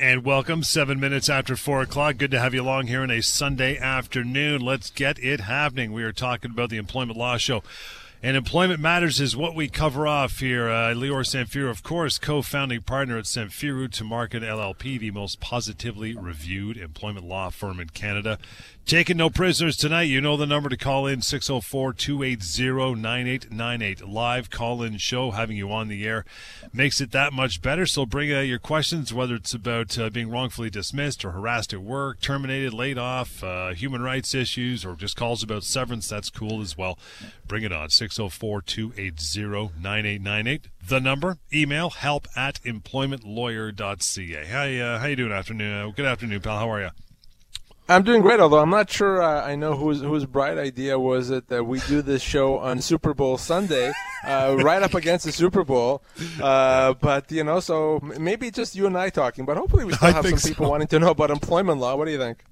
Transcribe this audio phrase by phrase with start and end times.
[0.00, 2.16] And welcome, seven minutes after four o'clock.
[2.16, 4.62] Good to have you along here on a Sunday afternoon.
[4.62, 5.92] Let's get it happening.
[5.92, 7.62] We are talking about the Employment Law Show.
[8.22, 10.68] And Employment Matters is what we cover off here.
[10.68, 16.76] Uh, Lior Samfiru, of course, co-founding partner at Samfiru Tumarkin LLP, the most positively reviewed
[16.76, 18.38] employment law firm in Canada.
[18.84, 20.02] Taking no prisoners tonight.
[20.02, 24.06] You know the number to call in 604-280-9898.
[24.06, 26.26] Live call-in show having you on the air
[26.72, 27.86] makes it that much better.
[27.86, 31.82] So bring uh, your questions, whether it's about uh, being wrongfully dismissed or harassed at
[31.82, 36.08] work, terminated, laid off, uh, human rights issues, or just calls about severance.
[36.08, 36.98] That's cool as well.
[37.46, 40.66] Bring it on 604-280-9898.
[40.86, 44.76] The number, email help at employmentlawyer.ca.
[44.76, 45.72] You, uh, how you doing afternoon?
[45.72, 46.58] Uh, good afternoon, pal.
[46.58, 46.90] How are you?
[47.90, 51.30] I'm doing great, although I'm not sure uh, I know whose whose bright idea was
[51.30, 53.92] it that we do this show on Super Bowl Sunday,
[54.24, 56.04] uh, right up against the Super Bowl.
[56.40, 60.12] Uh, but you know, so maybe just you and I talking, but hopefully we still
[60.12, 60.70] have some people so.
[60.70, 61.96] wanting to know about employment law.
[61.96, 62.44] What do you think?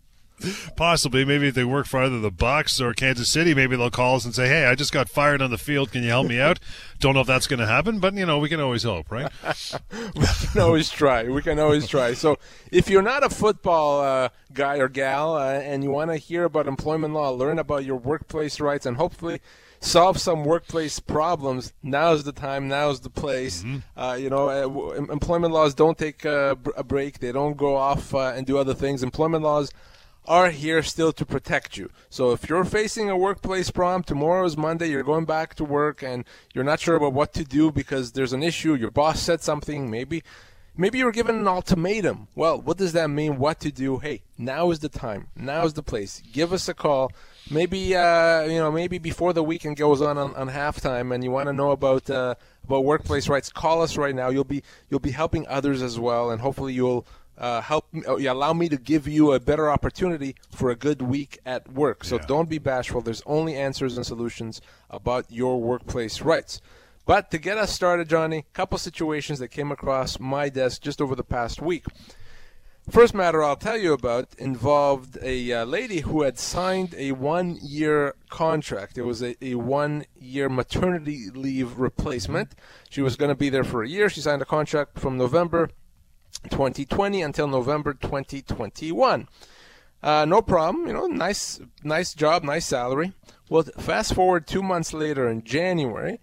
[0.76, 4.16] Possibly, maybe if they work for either the Bucs or Kansas City, maybe they'll call
[4.16, 5.92] us and say, "Hey, I just got fired on the field.
[5.92, 6.60] Can you help me out?"
[7.00, 9.30] Don't know if that's going to happen, but you know, we can always hope, right?
[10.14, 11.24] we can always try.
[11.24, 12.14] We can always try.
[12.14, 12.38] So,
[12.72, 16.44] if you're not a football uh, guy or gal uh, and you want to hear
[16.44, 19.40] about employment law, learn about your workplace rights, and hopefully
[19.80, 21.72] solve some workplace problems.
[21.82, 22.68] Now's the time.
[22.68, 23.62] Now's the place.
[23.62, 24.00] Mm-hmm.
[24.00, 27.20] Uh, you know, uh, employment laws don't take a, a, break.
[27.20, 29.02] They don't go off uh, and do other things.
[29.02, 29.70] Employment laws
[30.28, 31.90] are here still to protect you.
[32.10, 36.02] So if you're facing a workplace problem, tomorrow is Monday, you're going back to work
[36.02, 39.40] and you're not sure about what to do because there's an issue, your boss said
[39.40, 40.22] something, maybe
[40.76, 42.28] maybe you're given an ultimatum.
[42.34, 43.38] Well, what does that mean?
[43.38, 43.98] What to do?
[43.98, 45.28] Hey, now is the time.
[45.34, 46.22] Now is the place.
[46.32, 47.10] Give us a call.
[47.50, 51.30] Maybe uh, you know, maybe before the weekend goes on on, on halftime, and you
[51.30, 52.34] want to know about uh,
[52.64, 53.50] about workplace rights.
[53.50, 54.28] Call us right now.
[54.28, 57.06] You'll be you'll be helping others as well, and hopefully you'll
[57.38, 61.38] uh, help uh, allow me to give you a better opportunity for a good week
[61.46, 62.04] at work.
[62.04, 62.26] So yeah.
[62.26, 63.00] don't be bashful.
[63.00, 64.60] There's only answers and solutions
[64.90, 66.60] about your workplace rights.
[67.06, 71.00] But to get us started, Johnny, a couple situations that came across my desk just
[71.00, 71.86] over the past week.
[72.90, 77.58] First matter I'll tell you about involved a uh, lady who had signed a one
[77.62, 78.96] year contract.
[78.96, 82.54] It was a, a one year maternity leave replacement.
[82.88, 84.08] She was going to be there for a year.
[84.08, 85.70] She signed a contract from November
[86.44, 89.28] 2020 until November 2021.
[90.02, 93.12] Uh, no problem, you know, nice, nice job, nice salary.
[93.50, 96.20] Well, fast forward two months later in January,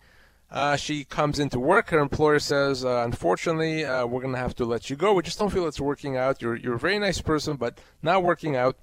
[0.49, 1.89] uh, she comes into work.
[1.89, 5.13] Her employer says, uh, "Unfortunately, uh, we're going to have to let you go.
[5.13, 6.41] We just don't feel it's working out.
[6.41, 8.77] You're you're a very nice person, but not working out.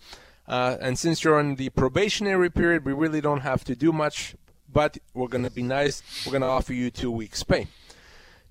[0.47, 4.35] Uh, and since you're in the probationary period, we really don't have to do much.
[4.71, 6.03] But we're going to be nice.
[6.27, 7.69] We're going to offer you two weeks pay."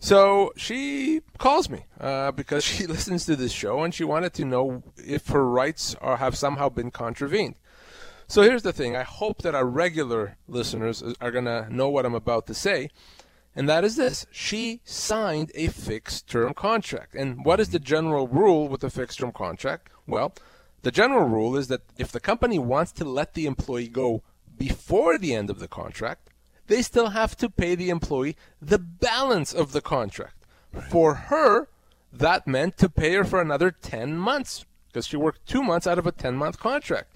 [0.04, 4.46] So she calls me uh, because she listens to this show and she wanted to
[4.46, 7.56] know if her rights are have somehow been contravened.
[8.28, 12.06] So here's the thing: I hope that our regular listeners are going to know what
[12.06, 12.90] I'm about to say,
[13.56, 17.14] and that is this: she signed a fixed-term contract.
[17.14, 19.90] And what is the general rule with a fixed-term contract?
[20.08, 20.34] Well,
[20.82, 24.24] the general rule is that if the company wants to let the employee go
[24.58, 26.31] before the end of the contract,
[26.68, 30.46] they still have to pay the employee the balance of the contract.
[30.90, 31.68] For her,
[32.14, 35.98] that meant to pay her for another 10 months because she worked two months out
[35.98, 37.14] of a 10 month contract.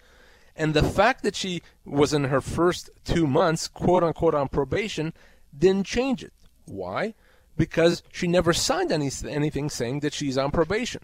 [0.55, 5.13] And the fact that she was in her first two months, quote unquote, on probation,
[5.57, 6.33] didn't change it.
[6.65, 7.13] Why?
[7.57, 11.01] Because she never signed any, anything saying that she's on probation.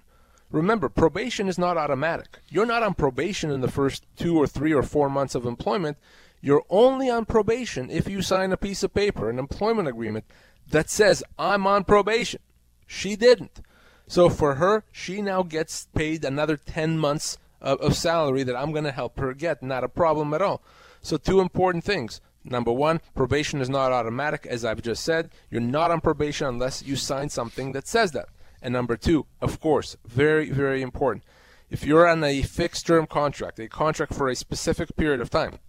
[0.52, 2.40] Remember, probation is not automatic.
[2.50, 5.98] You're not on probation in the first two or three or four months of employment.
[6.42, 10.26] You're only on probation if you sign a piece of paper, an employment agreement
[10.70, 12.42] that says, I'm on probation.
[12.88, 13.62] She didn't.
[14.08, 18.72] So for her, she now gets paid another 10 months of, of salary that I'm
[18.72, 19.62] going to help her get.
[19.62, 20.62] Not a problem at all.
[21.02, 22.22] So, two important things.
[22.44, 25.30] Number one, probation is not automatic, as I've just said.
[25.50, 28.30] You're not on probation unless you sign something that says that.
[28.62, 31.24] And number two, of course, very, very important.
[31.70, 35.60] If you're on a fixed term contract, a contract for a specific period of time,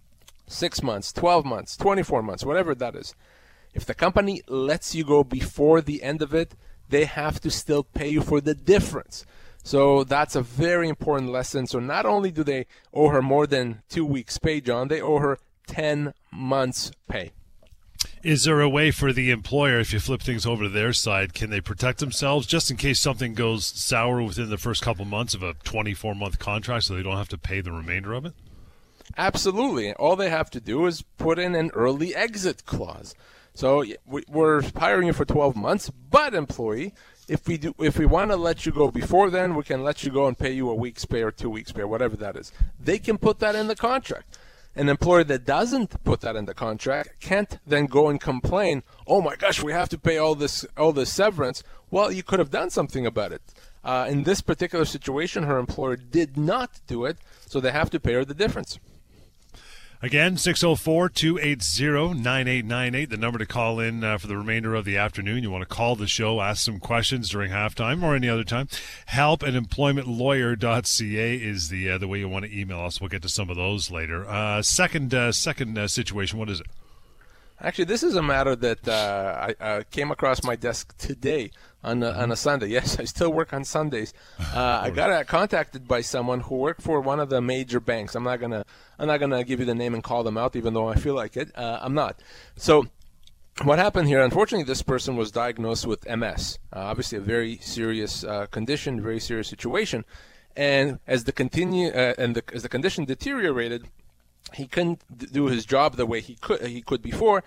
[0.47, 3.15] six months, 12 months, 24 months, whatever that is.
[3.73, 6.55] If the company lets you go before the end of it,
[6.89, 9.25] they have to still pay you for the difference.
[9.63, 11.67] So that's a very important lesson.
[11.67, 15.19] So not only do they owe her more than two weeks' pay, John, they owe
[15.19, 17.31] her 10 months' pay.
[18.21, 21.33] Is there a way for the employer, if you flip things over to their side,
[21.33, 25.33] can they protect themselves just in case something goes sour within the first couple months
[25.33, 28.33] of a 24 month contract so they don't have to pay the remainder of it?
[29.17, 29.93] Absolutely.
[29.93, 33.13] All they have to do is put in an early exit clause.
[33.53, 36.93] So we're hiring you for 12 months, but employee,
[37.27, 40.03] if we do, if we want to let you go before then, we can let
[40.03, 42.35] you go and pay you a week's pay or two weeks pay or whatever that
[42.35, 42.51] is.
[42.79, 44.39] They can put that in the contract.
[44.75, 49.21] An employer that doesn't put that in the contract can't then go and complain, "Oh
[49.21, 51.61] my gosh, we have to pay all this all this severance."
[51.91, 53.43] Well, you could have done something about it.
[53.83, 57.99] Uh, in this particular situation, her employer did not do it, so they have to
[57.99, 58.79] pay her the difference.
[60.03, 64.97] Again, 604 280 9898, the number to call in uh, for the remainder of the
[64.97, 65.43] afternoon.
[65.43, 68.67] You want to call the show, ask some questions during halftime or any other time.
[69.05, 72.99] Help at employmentlawyer.ca is the uh, the way you want to email us.
[72.99, 74.27] We'll get to some of those later.
[74.27, 76.67] Uh, second uh, second uh, situation, what is it?
[77.61, 81.49] Actually, this is a matter that uh, I came across my desk today
[81.83, 82.67] on a, on a Sunday.
[82.67, 84.13] Yes, I still work on Sundays.
[84.53, 88.13] Uh, I got uh, contacted by someone who worked for one of the major banks.
[88.13, 88.63] I'm not gonna
[88.99, 91.15] I'm not gonna give you the name and call them out, even though I feel
[91.15, 91.49] like it.
[91.57, 92.19] Uh, I'm not.
[92.55, 92.87] So.
[93.63, 94.19] What happened here?
[94.23, 96.57] Unfortunately, this person was diagnosed with MS.
[96.75, 100.05] Uh, obviously, a very serious condition, very serious situation.
[100.55, 103.87] And as the continue and the, as the condition deteriorated,
[104.53, 107.43] he couldn't do his job the way he could he could before.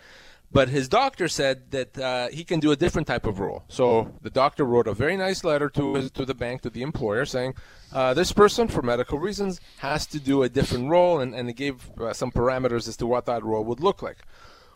[0.57, 3.65] But his doctor said that uh, he can do a different type of role.
[3.69, 6.81] So the doctor wrote a very nice letter to his, to the bank, to the
[6.81, 7.53] employer, saying
[7.93, 11.53] uh, this person, for medical reasons, has to do a different role, and, and he
[11.53, 14.21] gave uh, some parameters as to what that role would look like.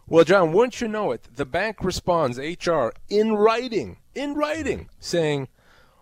[0.07, 1.27] Well, John, wouldn't you know it?
[1.35, 5.49] The bank responds, HR, in writing, in writing, saying,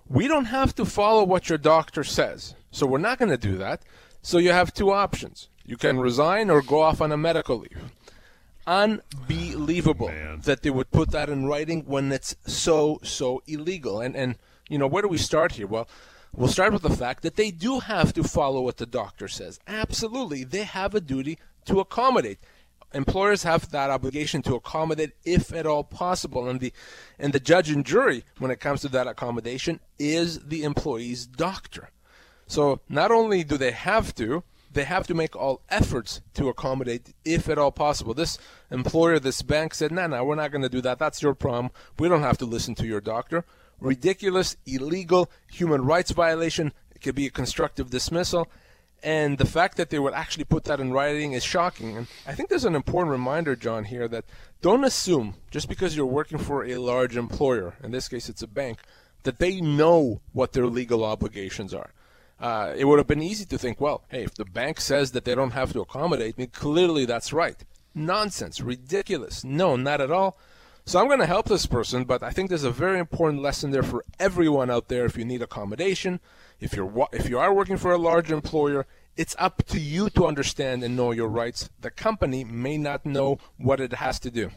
[0.08, 3.56] we don't have to follow what your doctor says, so we're not going to do
[3.58, 3.82] that.
[4.22, 7.92] So you have two options you can resign or go off on a medical leave.
[8.68, 10.40] Unbelievable Man.
[10.44, 14.00] that they would put that in writing when it's so so illegal.
[14.00, 14.36] And and
[14.68, 15.66] you know where do we start here?
[15.66, 15.88] Well,
[16.34, 19.58] we'll start with the fact that they do have to follow what the doctor says.
[19.66, 22.38] Absolutely, they have a duty to accommodate
[22.94, 26.72] employers have that obligation to accommodate if at all possible and the
[27.18, 31.90] and the judge and jury when it comes to that accommodation is the employee's doctor
[32.46, 37.14] so not only do they have to they have to make all efforts to accommodate
[37.24, 38.14] if at all possible.
[38.14, 38.38] This
[38.70, 40.98] employer, this bank said, no, no, we're not going to do that.
[40.98, 41.72] That's your problem.
[41.98, 43.44] We don't have to listen to your doctor.
[43.80, 46.72] Ridiculous, illegal, human rights violation.
[46.94, 48.48] It could be a constructive dismissal.
[49.02, 51.96] And the fact that they would actually put that in writing is shocking.
[51.96, 54.24] And I think there's an important reminder, John, here that
[54.60, 58.48] don't assume just because you're working for a large employer, in this case it's a
[58.48, 58.80] bank,
[59.22, 61.92] that they know what their legal obligations are
[62.40, 65.24] uh, it would have been easy to think, well, hey, if the bank says that
[65.24, 67.64] they don't have to accommodate me, clearly that's right.
[67.94, 69.42] Nonsense, ridiculous.
[69.44, 70.38] No, not at all.
[70.84, 73.72] So I'm going to help this person, but I think there's a very important lesson
[73.72, 75.04] there for everyone out there.
[75.04, 76.18] If you need accommodation,
[76.60, 80.26] if you're if you are working for a large employer, it's up to you to
[80.26, 81.68] understand and know your rights.
[81.80, 84.50] The company may not know what it has to do.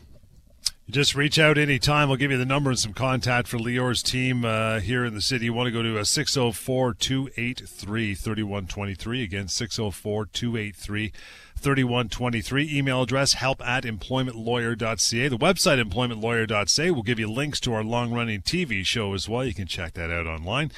[0.89, 2.09] Just reach out anytime.
[2.09, 5.21] We'll give you the number and some contact for Lior's team uh, here in the
[5.21, 5.45] city.
[5.45, 9.23] You want to go to 604 283 3123.
[9.23, 11.13] Again, 604 283
[11.61, 12.77] 3123.
[12.77, 15.27] Email address help at employmentlawyer.ca.
[15.27, 19.45] The website employmentlawyer.ca will give you links to our long running TV show as well.
[19.45, 20.71] You can check that out online.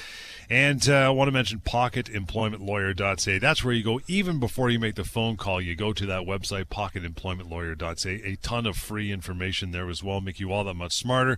[0.50, 3.40] And uh, I want to mention pocketemploymentlawyer.ca.
[3.40, 5.62] That's where you go even before you make the phone call.
[5.62, 8.22] You go to that website, pocketemploymentlawyer.ca.
[8.24, 11.38] A ton of free information there as well, make you all that much smarter.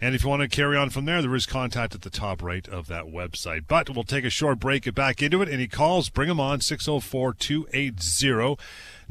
[0.00, 2.42] And if you want to carry on from there, there is contact at the top
[2.42, 3.64] right of that website.
[3.66, 5.48] But we'll take a short break, get back into it.
[5.48, 8.62] Any calls, bring them on 604 280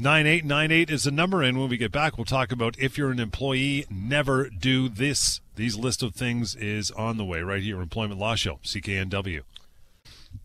[0.02, 1.42] 9898 is the number.
[1.42, 5.40] And when we get back, we'll talk about if you're an employee, never do this.
[5.54, 9.42] These list of things is on the way right here, Employment Law Show, CKNW.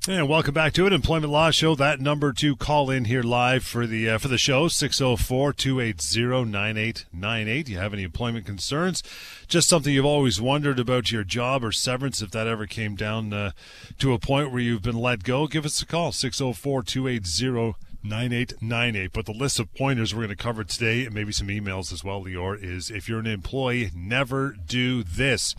[0.07, 1.73] And welcome back to it, Employment Law Show.
[1.73, 7.67] That number to call in here live for the uh, for the show 604-280-9898.
[7.67, 9.01] You have any employment concerns?
[9.47, 13.33] Just something you've always wondered about your job or severance if that ever came down
[13.33, 13.51] uh,
[13.97, 17.73] to a point where you've been let go, give us a call 604-280
[18.09, 19.11] 9898.
[19.13, 22.03] But the list of pointers we're going to cover today, and maybe some emails as
[22.03, 25.55] well, Lior, is if you're an employee, never do this.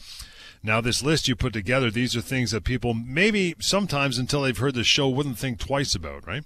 [0.62, 4.58] Now, this list you put together, these are things that people maybe sometimes until they've
[4.58, 6.44] heard the show wouldn't think twice about, right?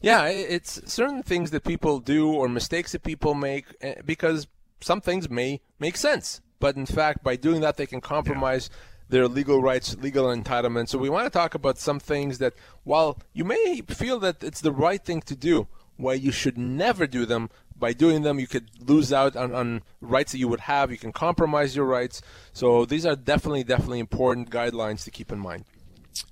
[0.00, 4.46] Yeah, it's certain things that people do or mistakes that people make eh, because
[4.80, 6.40] some things may make sense.
[6.58, 10.88] But in fact, by doing that, they can compromise yeah their legal rights, legal entitlements.
[10.88, 14.60] So we want to talk about some things that, while you may feel that it's
[14.60, 17.50] the right thing to do, why you should never do them.
[17.76, 20.90] By doing them, you could lose out on, on rights that you would have.
[20.90, 22.20] You can compromise your rights.
[22.52, 25.64] So these are definitely, definitely important guidelines to keep in mind.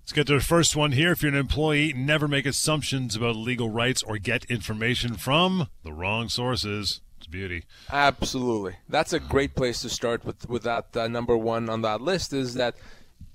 [0.01, 1.13] Let's get to the first one here.
[1.13, 5.93] If you're an employee, never make assumptions about legal rights or get information from the
[5.93, 7.01] wrong sources.
[7.31, 7.65] Beauty.
[7.91, 10.49] Absolutely, that's a great place to start with.
[10.49, 12.77] With that uh, number one on that list is that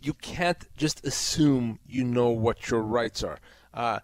[0.02, 3.40] you can't just assume you know what your rights are.
[3.74, 4.00] Uh,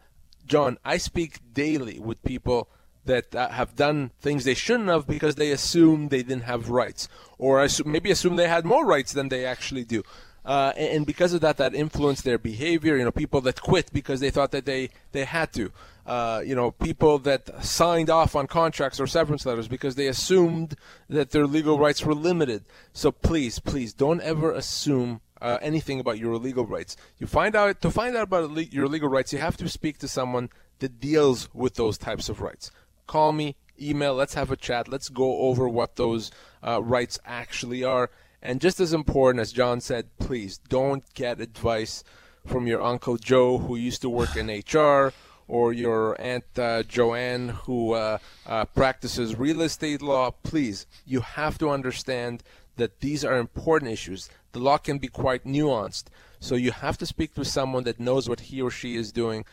[0.45, 2.69] John, I speak daily with people
[3.05, 7.07] that uh, have done things they shouldn't have because they assumed they didn't have rights,
[7.37, 10.03] or assume, maybe assume they had more rights than they actually do.
[10.45, 12.97] Uh, and, because of that, that influenced their behavior.
[12.97, 15.71] You know, people that quit because they thought that they, they had to.
[16.05, 20.75] Uh, you know, people that signed off on contracts or severance letters because they assumed
[21.07, 22.63] that their legal rights were limited.
[22.93, 26.97] So please, please, don't ever assume uh, anything about your legal rights.
[27.17, 30.07] You find out to find out about your legal rights, you have to speak to
[30.07, 32.71] someone that deals with those types of rights.
[33.07, 36.31] Call me, email, let's have a chat, let's go over what those
[36.65, 38.09] uh, rights actually are.
[38.41, 42.03] And just as important as John said, please don't get advice
[42.45, 45.13] from your uncle Joe who used to work in HR
[45.47, 50.31] or your aunt uh, Joanne who uh, uh, practices real estate law.
[50.43, 52.43] Please, you have to understand
[52.77, 54.29] that these are important issues.
[54.53, 56.05] The law can be quite nuanced.
[56.39, 59.43] So you have to speak to someone that knows what he or she is doing.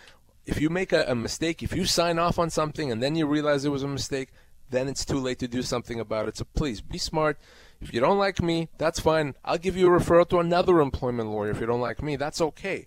[0.45, 3.27] If you make a, a mistake, if you sign off on something and then you
[3.27, 4.29] realize it was a mistake,
[4.71, 6.37] then it's too late to do something about it.
[6.37, 7.39] So please be smart.
[7.81, 9.35] If you don't like me, that's fine.
[9.45, 11.51] I'll give you a referral to another employment lawyer.
[11.51, 12.87] If you don't like me, that's okay.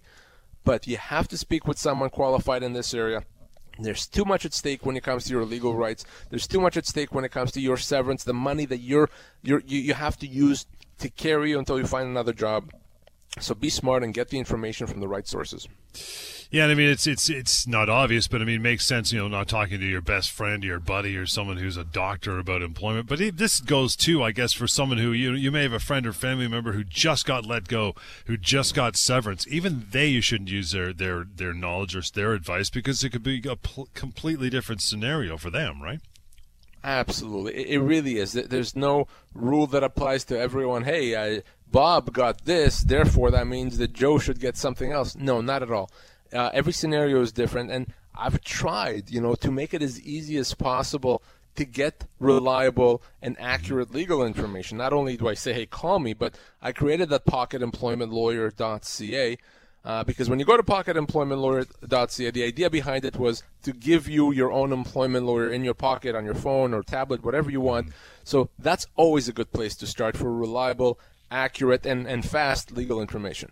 [0.64, 3.24] But you have to speak with someone qualified in this area.
[3.78, 6.04] There's too much at stake when it comes to your legal rights.
[6.30, 9.10] There's too much at stake when it comes to your severance, the money that you're,
[9.42, 10.66] you're you, you have to use
[10.98, 12.72] to carry you until you find another job.
[13.38, 15.68] So be smart and get the information from the right sources.
[16.52, 19.14] Yeah, I mean it's it's it's not obvious, but I mean it makes sense.
[19.14, 22.40] You know, not talking to your best friend, your buddy, or someone who's a doctor
[22.40, 23.08] about employment.
[23.08, 25.80] But it, this goes too, I guess, for someone who you you may have a
[25.80, 27.94] friend or family member who just got let go,
[28.26, 29.46] who just got severance.
[29.48, 33.24] Even they, you shouldn't use their their their knowledge or their advice because it could
[33.24, 36.00] be a pl- completely different scenario for them, right?
[36.84, 38.32] Absolutely, it, it really is.
[38.32, 40.84] There's no rule that applies to everyone.
[40.84, 45.16] Hey, I, Bob got this, therefore that means that Joe should get something else.
[45.16, 45.90] No, not at all.
[46.34, 50.36] Uh, every scenario is different, and I've tried, you know, to make it as easy
[50.38, 51.24] as possible
[51.56, 54.78] to get reliable and accurate legal information.
[54.78, 59.38] Not only do I say, hey, call me, but I created that pocketemploymentlawyer.ca
[59.86, 64.32] uh, because when you go to pocketemploymentlawyer.ca, the idea behind it was to give you
[64.32, 67.94] your own employment lawyer in your pocket, on your phone or tablet, whatever you want.
[68.24, 71.00] So that's always a good place to start for reliable,
[71.32, 73.52] accurate, and, and fast legal information.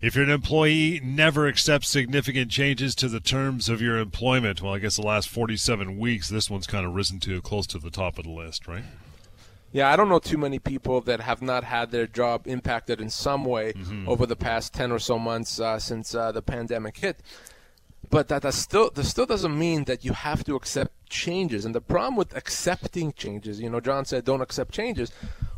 [0.00, 4.60] If you're an employee, never accept significant changes to the terms of your employment.
[4.60, 7.78] Well, I guess the last 47 weeks, this one's kind of risen to close to
[7.78, 8.84] the top of the list, right?
[9.72, 13.10] Yeah, I don't know too many people that have not had their job impacted in
[13.10, 14.08] some way mm-hmm.
[14.08, 17.20] over the past 10 or so months uh, since uh, the pandemic hit.
[18.10, 21.64] But that, that still that still doesn't mean that you have to accept changes.
[21.64, 25.10] And the problem with accepting changes, you know, John said don't accept changes.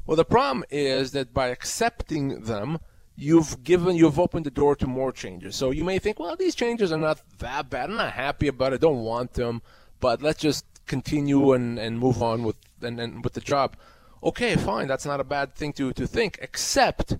[0.06, 2.78] Well, the problem is that by accepting them,
[3.16, 5.56] you've given you've opened the door to more changes.
[5.56, 7.90] So you may think, well, these changes are not that bad.
[7.90, 8.80] I'm not happy about it.
[8.80, 9.62] Don't want them,
[9.98, 13.76] but let's just continue and, and move on with and, and with the job.
[14.22, 14.86] Okay, fine.
[14.86, 16.38] That's not a bad thing to to think.
[16.40, 17.16] Except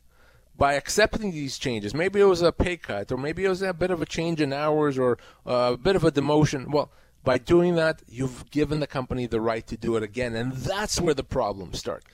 [0.56, 3.74] by accepting these changes, maybe it was a pay cut, or maybe it was a
[3.74, 6.70] bit of a change in hours, or a bit of a demotion.
[6.70, 6.90] Well.
[7.24, 11.00] By doing that, you've given the company the right to do it again, and that's
[11.00, 12.04] where the problems start.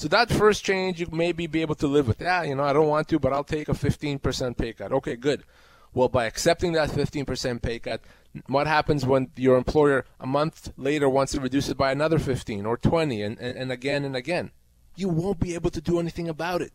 [0.00, 2.22] So that first change you maybe be able to live with.
[2.22, 4.92] Yeah, you know, I don't want to, but I'll take a 15% pay cut.
[4.92, 5.44] Okay, good.
[5.92, 8.00] Well, by accepting that 15% pay cut,
[8.46, 12.64] what happens when your employer a month later wants to reduce it by another 15
[12.64, 14.52] or 20 and, and, and again and again?
[14.96, 16.72] You won't be able to do anything about it.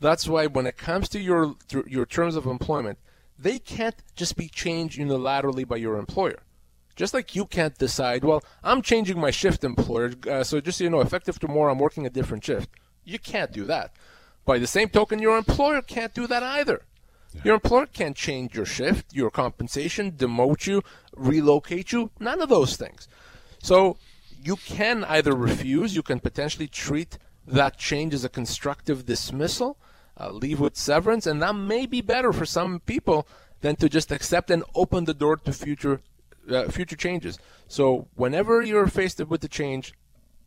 [0.00, 1.54] That's why when it comes to your
[1.86, 2.98] your terms of employment,
[3.38, 6.42] they can't just be changed unilaterally by your employer.
[6.96, 10.84] Just like you can't decide, well, I'm changing my shift employer, uh, so just so
[10.84, 12.70] you know, effective tomorrow, I'm working a different shift.
[13.04, 13.92] You can't do that.
[14.46, 16.82] By the same token, your employer can't do that either.
[17.34, 17.40] Yeah.
[17.44, 20.82] Your employer can't change your shift, your compensation, demote you,
[21.14, 23.08] relocate you, none of those things.
[23.58, 23.98] So
[24.42, 29.76] you can either refuse, you can potentially treat that change as a constructive dismissal,
[30.18, 33.28] uh, leave with severance, and that may be better for some people
[33.60, 36.00] than to just accept and open the door to future
[36.50, 37.38] uh, future changes.
[37.68, 39.94] So whenever you're faced with the change,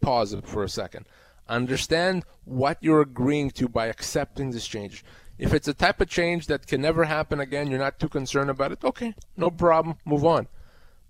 [0.02, 1.08] pause it for a second.
[1.48, 5.04] Understand what you're agreeing to by accepting this change.
[5.38, 8.50] If it's a type of change that can never happen again, you're not too concerned
[8.50, 10.48] about it, okay, no problem, move on.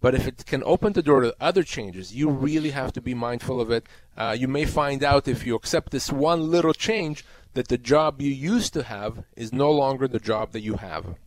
[0.01, 3.13] But if it can open the door to other changes, you really have to be
[3.13, 3.85] mindful of it.
[4.15, 8.21] Uh, you may find out if you accept this one little change that the job
[8.21, 11.17] you used to have is no longer the job that you have.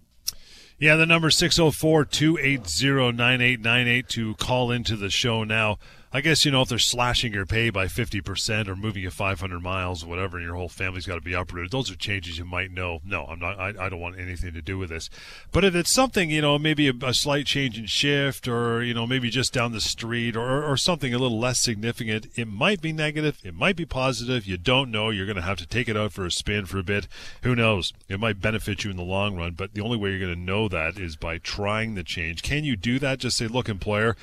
[0.78, 5.78] Yeah, the number 604 280 9898 to call into the show now.
[6.14, 9.10] I guess you know if they're slashing your pay by fifty percent or moving you
[9.10, 11.70] five hundred miles whatever, and your whole family's got to be uprooted.
[11.70, 13.00] Those are changes you might know.
[13.02, 13.58] No, I'm not.
[13.58, 15.08] I, I don't want anything to do with this.
[15.52, 18.92] But if it's something, you know, maybe a, a slight change in shift, or you
[18.92, 22.82] know, maybe just down the street, or or something a little less significant, it might
[22.82, 23.38] be negative.
[23.42, 24.44] It might be positive.
[24.44, 25.08] You don't know.
[25.08, 27.08] You're going to have to take it out for a spin for a bit.
[27.42, 27.94] Who knows?
[28.10, 29.52] It might benefit you in the long run.
[29.54, 32.42] But the only way you're going to know that is by trying the change.
[32.42, 33.20] Can you do that?
[33.20, 34.14] Just say, look, employer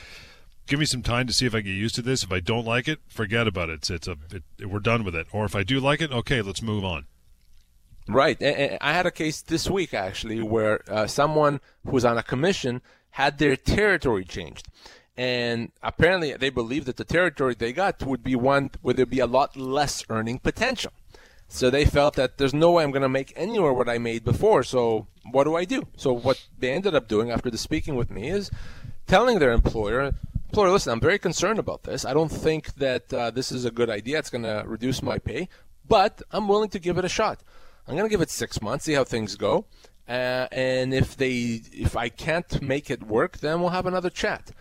[0.69, 2.23] give me some time to see if I get used to this.
[2.23, 3.89] If I don't like it, forget about it.
[3.89, 5.27] It's, a it, we're done with it.
[5.33, 7.05] Or if I do like it, okay, let's move on.
[8.07, 8.41] Right.
[8.41, 13.37] I had a case this week actually where uh, someone who's on a commission had
[13.37, 14.67] their territory changed.
[15.17, 19.19] And apparently they believed that the territory they got would be one where there'd be
[19.19, 20.93] a lot less earning potential.
[21.47, 24.23] So they felt that there's no way I'm going to make anywhere what I made
[24.23, 24.63] before.
[24.63, 25.87] So what do I do?
[25.97, 28.49] So what they ended up doing after the speaking with me is
[29.07, 30.13] telling their employer,
[30.49, 32.05] employer, listen, I'm very concerned about this.
[32.05, 34.17] I don't think that uh, this is a good idea.
[34.17, 35.47] It's going to reduce my pay,
[35.87, 37.43] but I'm willing to give it a shot.
[37.87, 39.65] I'm going to give it six months, see how things go,
[40.07, 44.51] uh, and if they, if I can't make it work, then we'll have another chat.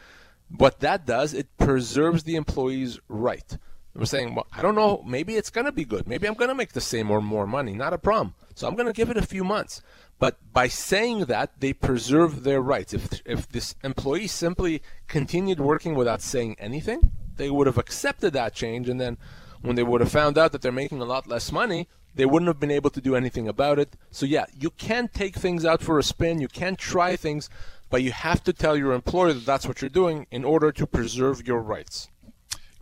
[0.54, 3.57] What that does, it preserves the employee's right.
[3.95, 6.07] We're saying, well, I don't know, maybe it's going to be good.
[6.07, 7.73] Maybe I'm going to make the same or more money.
[7.73, 8.35] Not a problem.
[8.54, 9.83] So I'm going to give it a few months.
[10.18, 12.92] But by saying that, they preserve their rights.
[12.92, 18.54] If, if this employee simply continued working without saying anything, they would have accepted that
[18.54, 18.88] change.
[18.88, 19.16] And then
[19.62, 22.48] when they would have found out that they're making a lot less money, they wouldn't
[22.48, 23.94] have been able to do anything about it.
[24.10, 27.48] So, yeah, you can take things out for a spin, you can try things,
[27.90, 30.87] but you have to tell your employer that that's what you're doing in order to
[30.87, 32.08] preserve your rights.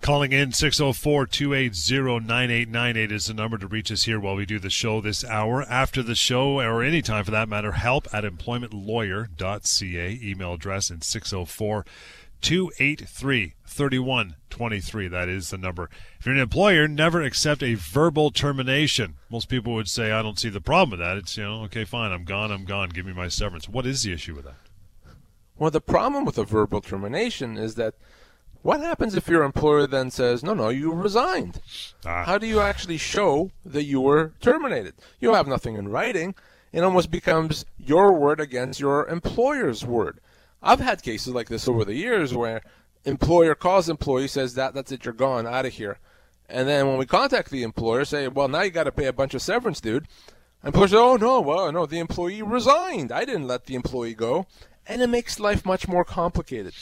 [0.00, 4.59] Calling in 604 280 9898 is the number to reach us here while we do
[4.59, 5.62] the show this hour.
[5.62, 10.21] After the show, or any time for that matter, help at employmentlawyer.ca.
[10.23, 11.85] Email address in 604
[12.41, 15.09] 283 3123.
[15.09, 15.91] That is the number.
[16.21, 19.17] If you're an employer, never accept a verbal termination.
[19.31, 21.17] Most people would say, I don't see the problem with that.
[21.17, 23.69] It's, you know, okay, fine, I'm gone, I'm gone, give me my severance.
[23.69, 24.55] What is the issue with that?
[25.59, 27.94] Well, the problem with a verbal termination is that
[28.66, 31.61] what happens if your employer then says, no, no, you resigned?
[32.05, 32.24] Ah.
[32.24, 34.94] How do you actually show that you were terminated?
[35.20, 36.35] You have nothing in writing.
[36.72, 40.18] It almost becomes your word against your employer's word.
[40.61, 42.61] I've had cases like this over the years where
[43.05, 45.98] employer calls employee, says that that's it, you're gone, out of here.
[46.48, 49.12] And then when we contact the employer, say, well, now you got to pay a
[49.12, 50.09] bunch of severance, dude.
[50.64, 53.12] Employer says, oh, no, well, no, the employee resigned.
[53.12, 54.48] I didn't let the employee go.
[54.88, 56.74] And it makes life much more complicated.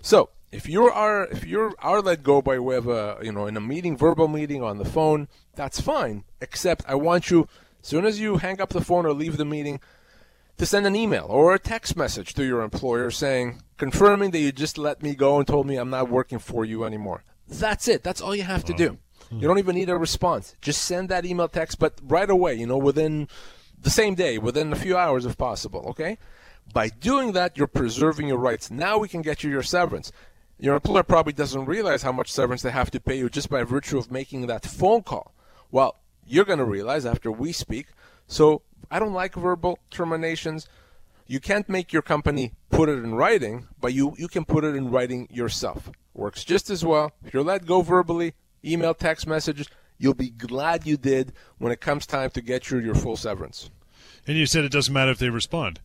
[0.00, 3.46] So if you are if you are let go by way of a you know
[3.46, 6.24] in a meeting, verbal meeting on the phone, that's fine.
[6.40, 7.48] Except I want you,
[7.80, 9.80] as soon as you hang up the phone or leave the meeting,
[10.58, 14.52] to send an email or a text message to your employer saying confirming that you
[14.52, 17.24] just let me go and told me I'm not working for you anymore.
[17.48, 18.02] That's it.
[18.02, 18.98] That's all you have to do.
[19.30, 19.38] Hmm.
[19.40, 20.54] You don't even need a response.
[20.60, 23.28] Just send that email text, but right away, you know, within
[23.80, 26.18] the same day, within a few hours if possible, okay?
[26.72, 28.70] By doing that, you're preserving your rights.
[28.70, 30.12] Now we can get you your severance.
[30.62, 33.64] Your employer probably doesn't realize how much severance they have to pay you just by
[33.64, 35.34] virtue of making that phone call.
[35.72, 37.88] Well, you're going to realize after we speak.
[38.28, 40.68] So I don't like verbal terminations.
[41.26, 44.76] You can't make your company put it in writing, but you, you can put it
[44.76, 45.90] in writing yourself.
[46.14, 47.10] Works just as well.
[47.24, 49.66] If you're let go verbally, email, text messages,
[49.98, 53.68] you'll be glad you did when it comes time to get you your full severance.
[54.28, 55.80] And you said it doesn't matter if they respond.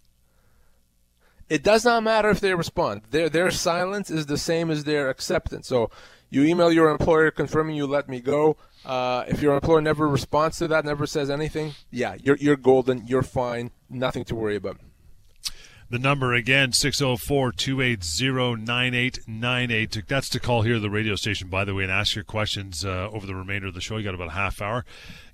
[1.50, 3.04] It does not matter if they respond.
[3.12, 5.68] Their their silence is the same as their acceptance.
[5.68, 5.90] So
[6.30, 8.58] you email your employer confirming you let me go.
[8.86, 13.08] Uh, if your employer never responds to that, never says anything, yeah, you're you're golden.
[13.08, 13.72] You're fine.
[13.90, 14.78] Nothing to worry about.
[15.90, 20.04] The number again, 604 280 9898.
[20.06, 23.10] That's to call here the radio station, by the way, and ask your questions uh,
[23.10, 23.96] over the remainder of the show.
[23.96, 24.84] You got about a half hour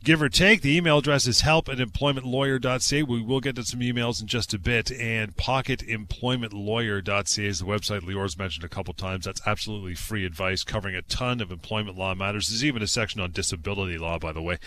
[0.04, 0.62] give or take.
[0.62, 3.04] The email address is help at employmentlawyer.ca.
[3.04, 4.92] We will get to some emails in just a bit.
[4.92, 9.26] And pocketemploymentlawyer.ca is the website Lior's mentioned a couple times.
[9.26, 12.50] That's absolutely free advice covering a ton of employment law matters.
[12.50, 14.58] There's even a section on disability law, by the way.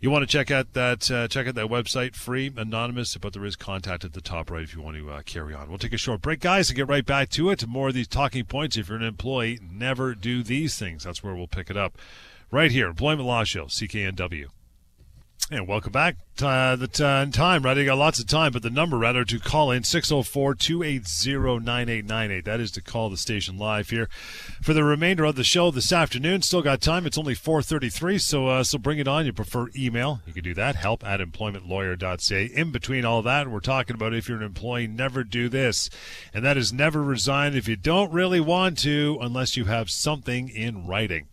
[0.00, 3.44] You want to check out that uh, check out that website, free, anonymous, but there
[3.44, 5.68] is contact at the top right if you want to uh, carry on.
[5.68, 7.66] We'll take a short break, guys, and get right back to it.
[7.66, 8.76] More of these talking points.
[8.76, 11.04] If you're an employee, never do these things.
[11.04, 11.96] That's where we'll pick it up.
[12.50, 14.46] Right here, Employment Law Show, CKNW.
[15.48, 16.16] And welcome back.
[16.42, 17.76] Uh, the t- time, right?
[17.76, 22.44] You got lots of time, but the number, rather, to call in 604 280 9898.
[22.44, 24.08] That is to call the station live here
[24.60, 26.42] for the remainder of the show this afternoon.
[26.42, 27.06] Still got time.
[27.06, 29.24] It's only 433, so uh, so bring it on.
[29.24, 30.20] You prefer email?
[30.26, 30.74] You can do that.
[30.74, 32.44] Help at employmentlawyer.ca.
[32.46, 35.88] In between all that, we're talking about if you're an employee, never do this.
[36.34, 40.48] And that is never resign if you don't really want to, unless you have something
[40.48, 41.28] in writing.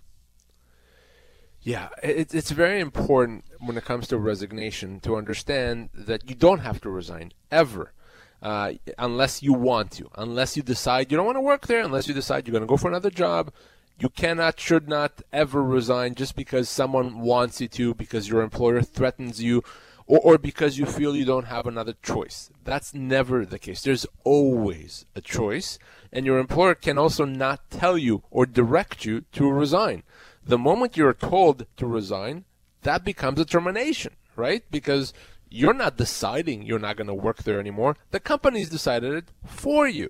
[1.64, 6.60] Yeah, it, it's very important when it comes to resignation to understand that you don't
[6.60, 7.94] have to resign ever.
[8.42, 12.10] Uh, unless you want to, unless you decide you don't want to work there, unless
[12.10, 13.54] you decide you're going to go for another job,
[13.98, 18.82] you cannot, should not ever resign just because someone wants you to, because your employer
[18.82, 19.64] threatens you,
[20.08, 22.50] or, or because you feel you don't have another choice.
[22.66, 23.82] That's never the case.
[23.82, 25.80] There's always a choice,
[26.12, 30.04] and your employer can also not tell you or direct you to resign.
[30.46, 32.46] The moment you're told to resign,
[32.82, 34.64] that becomes a termination, right?
[34.70, 35.14] Because
[35.50, 37.96] you're not deciding you're not going to work there anymore.
[38.12, 40.10] The company's decided it for you.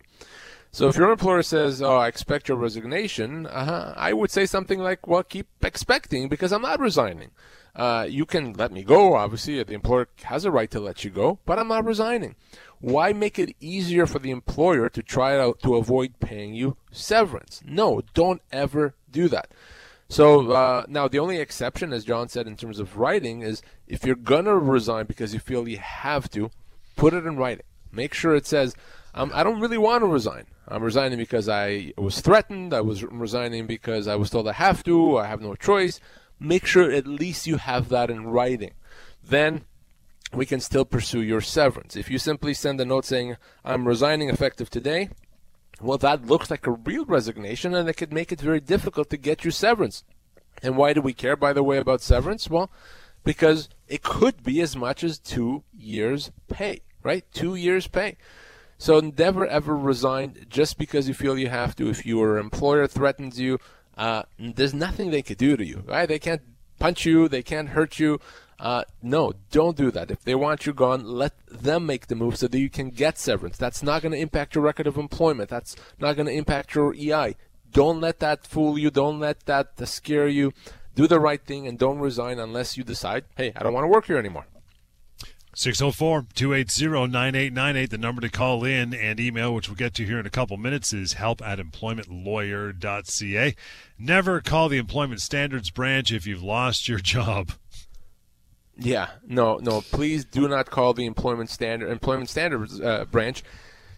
[0.71, 4.79] So if your employer says, "Oh, I expect your resignation," uh-huh, I would say something
[4.79, 7.29] like, "Well, keep expecting because I'm not resigning.
[7.75, 9.15] Uh, you can let me go.
[9.15, 12.35] Obviously, the employer has a right to let you go, but I'm not resigning.
[12.79, 17.61] Why make it easier for the employer to try to, to avoid paying you severance?
[17.65, 19.51] No, don't ever do that.
[20.13, 24.05] So uh, now the only exception, as John said, in terms of writing, is if
[24.05, 26.51] you're gonna resign because you feel you have to,
[26.95, 27.65] put it in writing.
[27.91, 28.75] Make sure it says,
[29.15, 30.45] um, "I don't really want to resign.
[30.67, 32.75] I'm resigning because I was threatened.
[32.75, 35.17] I was resigning because I was told I have to.
[35.17, 35.99] I have no choice."
[36.39, 38.73] Make sure at least you have that in writing.
[39.23, 39.65] Then
[40.31, 41.95] we can still pursue your severance.
[41.95, 45.09] If you simply send a note saying, I'm resigning effective today,
[45.81, 49.17] well, that looks like a real resignation, and it could make it very difficult to
[49.17, 50.03] get you severance.
[50.61, 52.49] And why do we care, by the way, about severance?
[52.49, 52.71] Well,
[53.23, 57.25] because it could be as much as two years' pay, right?
[57.33, 58.17] Two years' pay.
[58.77, 61.89] So never ever resign just because you feel you have to.
[61.89, 63.59] If your employer threatens you,
[63.97, 66.07] uh, there's nothing they could do to you, right?
[66.07, 66.41] They can't
[66.79, 68.19] punch you, they can't hurt you.
[68.59, 70.11] Uh, no, don't do that.
[70.11, 73.17] If they want you gone, let them make the move so that you can get
[73.17, 73.57] severance.
[73.57, 75.49] That's not going to impact your record of employment.
[75.49, 77.35] That's not going to impact your EI.
[77.71, 78.91] Don't let that fool you.
[78.91, 80.53] Don't let that scare you.
[80.95, 83.89] Do the right thing and don't resign unless you decide, hey, I don't want to
[83.89, 84.45] work here anymore.
[85.55, 87.89] 604 280 9898.
[87.89, 90.57] The number to call in and email, which we'll get to here in a couple
[90.57, 93.55] minutes, is help at employmentlawyer.ca.
[93.99, 97.51] Never call the Employment Standards Branch if you've lost your job.
[98.77, 99.81] Yeah, no, no.
[99.81, 103.43] Please do not call the employment standard employment standards uh, branch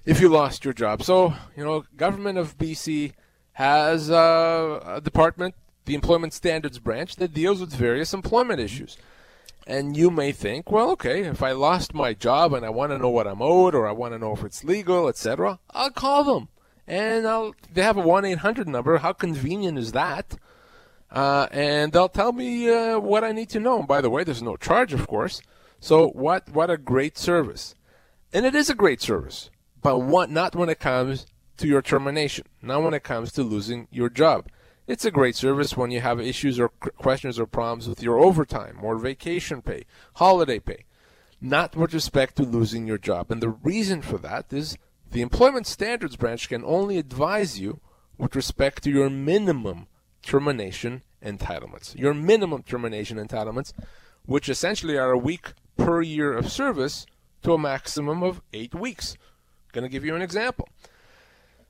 [0.05, 1.01] if you lost your job.
[1.03, 3.13] So you know, government of BC
[3.53, 8.97] has uh, a department, the employment standards branch, that deals with various employment issues.
[9.65, 12.99] And you may think, well, okay, if I lost my job and I want to
[12.99, 16.23] know what I'm owed, or I want to know if it's legal, etc., I'll call
[16.23, 16.49] them,
[16.85, 17.55] and I'll.
[17.73, 18.97] They have a one eight hundred number.
[18.97, 20.37] How convenient is that?
[21.15, 23.79] Uh, and they'll tell me uh, what I need to know.
[23.79, 25.41] And by the way, there's no charge, of course.
[25.79, 26.49] So what?
[26.49, 27.73] What a great service,
[28.33, 29.49] and it is a great service,
[29.81, 30.29] but what?
[30.29, 31.25] Not when it comes
[31.57, 32.45] to your termination.
[32.61, 34.49] Not when it comes to losing your job.
[34.87, 38.79] It's a great service when you have issues or questions or problems with your overtime
[38.83, 40.85] or vacation pay, holiday pay.
[41.41, 43.31] Not with respect to losing your job.
[43.31, 44.77] And the reason for that is
[45.11, 47.79] the Employment Standards Branch can only advise you
[48.17, 49.87] with respect to your minimum
[50.25, 51.97] termination entitlements.
[51.97, 53.73] Your minimum termination entitlements,
[54.25, 57.05] which essentially are a week per year of service
[57.43, 59.17] to a maximum of eight weeks.
[59.71, 60.67] Going to give you an example.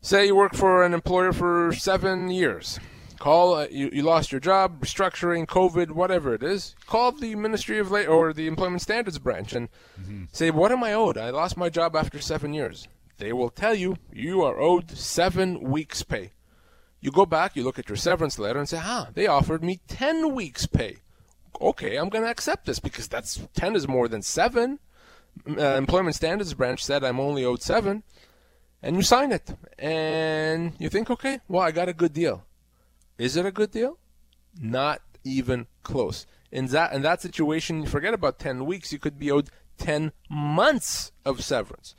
[0.02, 2.80] Say you work for an employer for seven years.
[3.18, 6.76] Call uh, you, you lost your job, restructuring, COVID, whatever it is.
[6.86, 10.26] Call the Ministry of Labor or the Employment Standards Branch and mm-hmm.
[10.32, 11.18] say, "What am I owed?
[11.18, 12.88] I lost my job after seven years."
[13.18, 16.34] They will tell you you are owed seven weeks' pay.
[17.06, 19.80] You go back, you look at your severance letter and say, ah, they offered me
[19.88, 20.96] 10 weeks pay.
[21.62, 24.80] Okay, I'm going to accept this because that's 10 is more than 7.
[25.48, 28.02] Uh, Employment Standards Branch said I'm only owed 7.
[28.82, 29.56] And you sign it.
[29.78, 32.44] And you think, okay, well, I got a good deal.
[33.20, 34.00] Is it a good deal?
[34.60, 36.26] Not even close.
[36.52, 41.12] In that, in that situation, forget about 10 weeks, you could be owed 10 months
[41.24, 41.94] of severance.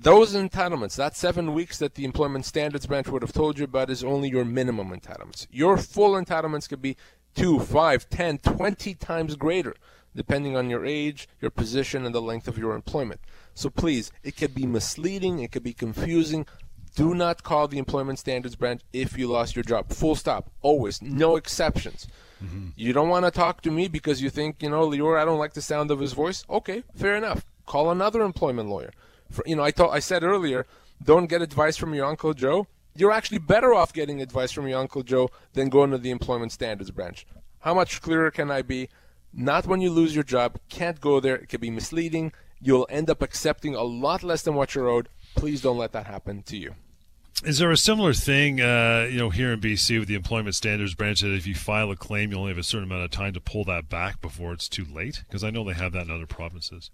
[0.00, 3.90] Those entitlements, that seven weeks that the Employment Standards Branch would have told you about,
[3.90, 5.46] is only your minimum entitlements.
[5.50, 6.96] Your full entitlements could be
[7.34, 9.74] two, five, ten, twenty times greater,
[10.14, 13.20] depending on your age, your position, and the length of your employment.
[13.54, 16.46] So please, it could be misleading, it could be confusing.
[16.94, 19.90] Do not call the Employment Standards Branch if you lost your job.
[19.90, 20.50] Full stop.
[20.62, 21.02] Always.
[21.02, 22.06] No exceptions.
[22.42, 22.68] Mm-hmm.
[22.76, 25.38] You don't want to talk to me because you think, you know, Lior, I don't
[25.38, 26.44] like the sound of his voice.
[26.48, 27.44] Okay, fair enough.
[27.66, 28.90] Call another employment lawyer.
[29.30, 30.66] For, you know, I thought I said earlier,
[31.02, 32.66] don't get advice from your Uncle Joe.
[32.94, 36.52] You're actually better off getting advice from your Uncle Joe than going to the Employment
[36.52, 37.24] Standards Branch.
[37.60, 38.88] How much clearer can I be?
[39.32, 40.58] Not when you lose your job.
[40.68, 41.36] Can't go there.
[41.36, 42.32] It could be misleading.
[42.60, 45.08] You'll end up accepting a lot less than what you're owed.
[45.36, 46.74] Please don't let that happen to you.
[47.44, 50.94] Is there a similar thing, uh, you know, here in BC with the Employment Standards
[50.94, 53.32] Branch that if you file a claim, you only have a certain amount of time
[53.34, 55.22] to pull that back before it's too late?
[55.28, 56.90] Because I know they have that in other provinces.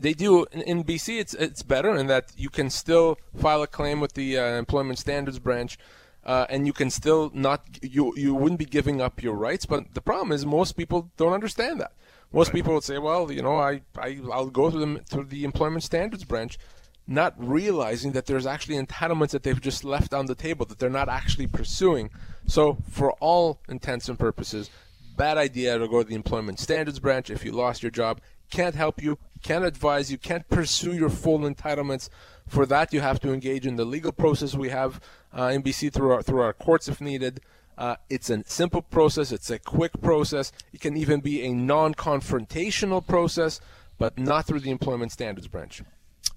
[0.00, 1.20] They do in, in BC.
[1.20, 4.98] It's it's better in that you can still file a claim with the uh, Employment
[4.98, 5.76] Standards Branch,
[6.24, 9.66] uh, and you can still not you you wouldn't be giving up your rights.
[9.66, 11.92] But the problem is most people don't understand that.
[12.32, 12.54] Most right.
[12.54, 15.82] people would say, well, you know, I, I I'll go to the to the Employment
[15.82, 16.58] Standards Branch
[17.06, 20.88] not realizing that there's actually entitlements that they've just left on the table that they're
[20.88, 22.08] not actually pursuing.
[22.46, 24.70] So, for all intents and purposes,
[25.16, 28.20] bad idea to go to the Employment Standards Branch if you lost your job.
[28.50, 32.08] Can't help you, can't advise you, can't pursue your full entitlements.
[32.46, 35.00] For that, you have to engage in the legal process we have
[35.36, 37.40] uh, in BC through our, through our courts if needed.
[37.78, 40.52] Uh, it's a simple process, it's a quick process.
[40.72, 43.60] It can even be a non confrontational process,
[43.96, 45.82] but not through the Employment Standards Branch.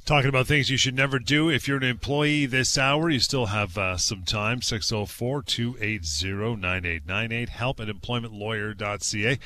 [0.06, 1.50] Talking about things you should never do.
[1.50, 4.62] If you're an employee this hour, you still have uh, some time.
[4.62, 7.48] 604 280 9898.
[7.48, 9.40] Help at employmentlawyer.ca.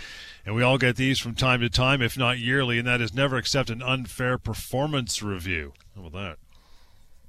[0.48, 3.14] And we all get these from time to time, if not yearly, and that is
[3.14, 5.74] never accept an unfair performance review.
[5.96, 6.38] How about that?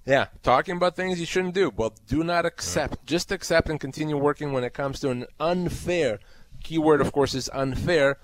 [0.06, 1.70] Yeah, talking about things you shouldn't do.
[1.76, 3.04] Well, do not accept.
[3.04, 6.18] Just accept and continue working when it comes to an unfair,
[6.62, 8.16] keyword, of course, is unfair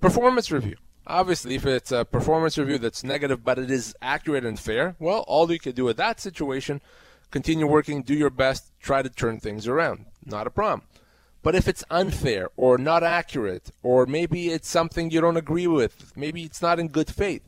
[0.00, 0.74] performance review.
[1.08, 5.24] Obviously, if it's a performance review that's negative, but it is accurate and fair, well,
[5.26, 6.82] all you can do with that situation,
[7.30, 10.04] continue working, do your best, try to turn things around.
[10.26, 10.82] Not a problem.
[11.42, 16.12] But if it's unfair or not accurate, or maybe it's something you don't agree with,
[16.14, 17.42] maybe it's not in good faith,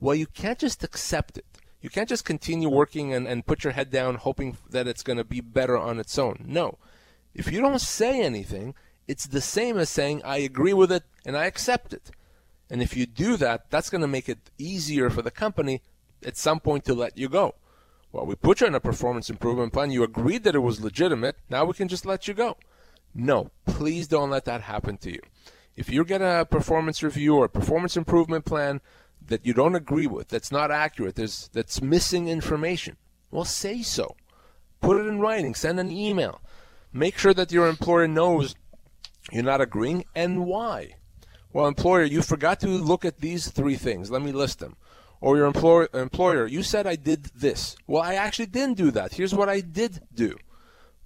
[0.00, 1.44] well, you can't just accept it.
[1.80, 5.18] You can't just continue working and, and put your head down hoping that it's going
[5.18, 6.44] to be better on its own.
[6.44, 6.78] No.
[7.34, 8.74] If you don't say anything,
[9.06, 12.10] it's the same as saying, I agree with it and I accept it.
[12.70, 15.82] And if you do that, that's going to make it easier for the company
[16.24, 17.54] at some point to let you go.
[18.12, 19.90] Well, we put you on a performance improvement plan.
[19.90, 21.36] You agreed that it was legitimate.
[21.50, 22.56] Now we can just let you go.
[23.14, 25.20] No, please don't let that happen to you.
[25.76, 28.80] If you get a performance review or a performance improvement plan
[29.26, 32.96] that you don't agree with, that's not accurate, there's, that's missing information,
[33.30, 34.16] well, say so.
[34.80, 36.40] Put it in writing, send an email.
[36.92, 38.54] Make sure that your employer knows
[39.32, 40.94] you're not agreeing and why.
[41.52, 44.10] Well, employer, you forgot to look at these three things.
[44.10, 44.76] Let me list them.
[45.20, 47.76] Or your employer, employer, you said I did this.
[47.86, 49.14] Well, I actually didn't do that.
[49.14, 50.36] Here's what I did do.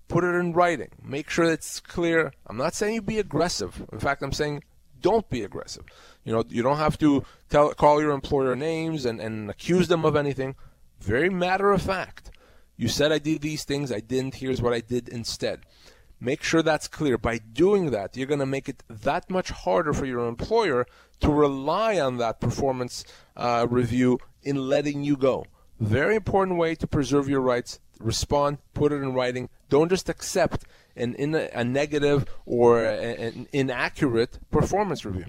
[0.08, 0.90] Put it in writing.
[1.02, 2.32] Make sure it's clear.
[2.48, 3.86] I'm not saying you be aggressive.
[3.92, 4.64] In fact, I'm saying
[5.00, 5.84] don't be aggressive.
[6.24, 10.04] You know, you don't have to tell call your employer names and, and accuse them
[10.04, 10.56] of anything.
[11.00, 12.30] Very matter of fact.
[12.76, 14.36] You said I did these things, I didn't.
[14.36, 15.60] Here's what I did instead.
[16.20, 17.16] Make sure that's clear.
[17.16, 20.86] By doing that, you're going to make it that much harder for your employer
[21.20, 23.04] to rely on that performance
[23.36, 25.46] uh, review in letting you go.
[25.78, 27.80] Very important way to preserve your rights.
[27.98, 29.48] Respond, put it in writing.
[29.70, 35.26] Don't just accept an, in a, a negative or an inaccurate performance review.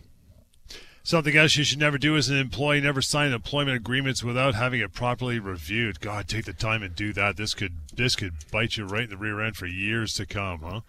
[1.04, 4.82] Something else you should never do as an employee: never sign employment agreements without having
[4.82, 6.00] it properly reviewed.
[6.00, 7.38] God, take the time and do that.
[7.38, 10.60] This could this could bite you right in the rear end for years to come,
[10.60, 10.82] huh?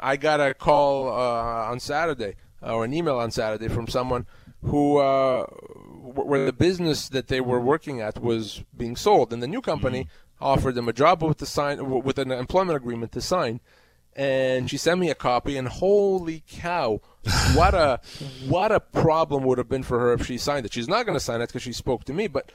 [0.00, 4.26] I got a call uh, on Saturday or an email on Saturday from someone
[4.62, 9.48] who uh, where the business that they were working at was being sold, and the
[9.48, 10.44] new company mm-hmm.
[10.44, 13.60] offered them a job with the sign with an employment agreement to sign
[14.16, 17.00] and she sent me a copy and holy cow
[17.54, 18.00] what a
[18.48, 20.72] what a problem would have been for her if she signed it.
[20.72, 22.50] She's not going to sign it because she spoke to me but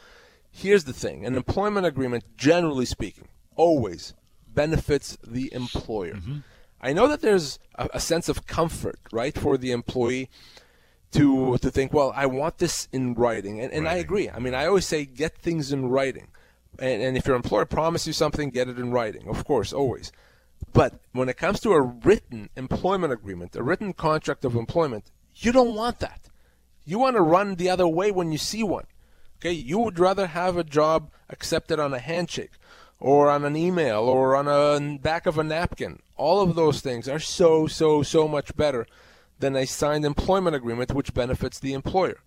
[0.52, 1.26] here's the thing.
[1.26, 4.14] An employment agreement generally speaking always
[4.48, 6.16] benefits the employer.
[6.16, 6.38] Mm-hmm.
[6.82, 10.30] i know that there's a, a, sense of comfort right for the employee
[11.12, 13.62] to to think well i want this in writing.
[13.62, 14.30] And, and i agree.
[14.30, 16.28] I mean i always say get things in writing.
[16.78, 19.30] And, and if your employer promises you something get it in writing.
[19.30, 20.12] Of course always
[20.76, 25.54] but when it comes to a written employment agreement, a written contract of employment, you
[25.54, 26.28] don't want that.
[26.84, 28.86] You want to run the other way when you see one.
[29.38, 32.52] Okay, you would rather have a job accepted on a handshake
[33.00, 36.02] or on an email or on a back of a napkin.
[36.18, 38.86] All of those things are so so so much better
[39.40, 42.18] than a signed employment agreement which benefits the employer.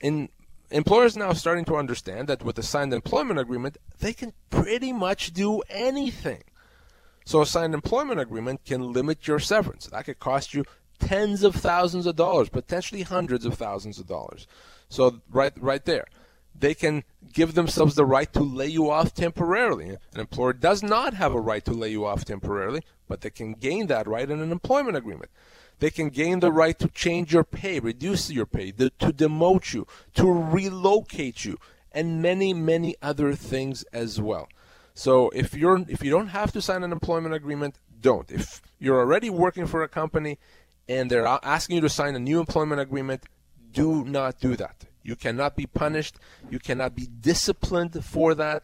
[0.00, 0.28] In
[0.72, 5.32] employers now starting to understand that with a signed employment agreement, they can pretty much
[5.32, 6.42] do anything.
[7.26, 9.86] So a signed employment agreement can limit your severance.
[9.86, 10.64] That could cost you
[11.00, 14.46] tens of thousands of dollars, potentially hundreds of thousands of dollars.
[14.88, 16.06] So right right there.
[16.58, 19.90] They can give themselves the right to lay you off temporarily.
[19.90, 23.52] An employer does not have a right to lay you off temporarily, but they can
[23.52, 25.30] gain that right in an employment agreement.
[25.80, 29.86] They can gain the right to change your pay, reduce your pay, to demote you,
[30.14, 31.58] to relocate you,
[31.92, 34.48] and many, many other things as well.
[34.96, 38.30] So if you're if you don't have to sign an employment agreement, don't.
[38.30, 40.38] If you're already working for a company
[40.88, 43.24] and they're asking you to sign a new employment agreement,
[43.72, 44.86] do not do that.
[45.02, 46.16] You cannot be punished.
[46.50, 48.62] You cannot be disciplined for that.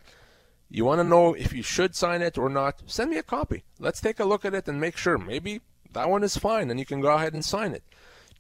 [0.71, 2.83] You want to know if you should sign it or not?
[2.87, 3.65] Send me a copy.
[3.79, 5.19] Let's take a look at it and make sure.
[5.19, 5.61] Maybe
[5.93, 7.85] that one is fine and you can go ahead and sign it.